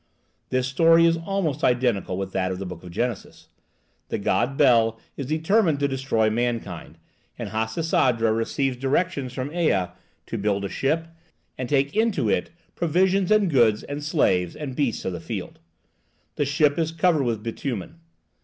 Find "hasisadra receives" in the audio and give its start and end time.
7.49-8.77